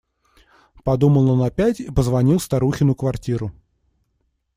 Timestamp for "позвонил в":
1.91-2.43